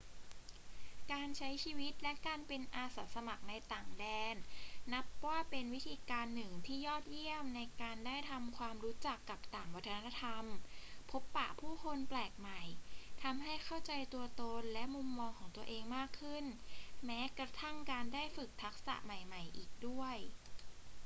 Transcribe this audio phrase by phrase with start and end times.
[1.11, 4.35] การใช้ชีวิตและการเป็นอาสาสมัครในต่างแดน
[4.93, 10.45] นับว่าเป็นวิธีการหนึ่งที่ยอดเยี่ยมในการได้ทำความรู้จักกับต่างวัฒนธรรม
[11.09, 12.61] พบปะผู้คนแปลกใหม่
[13.23, 20.15] ทำให้เข้าใจตัวตนและมุมมองของตัวเองมากขึ้น และแม้กระทั่งการได้ฝึกทักษะใหม่ ๆ อีกด้วย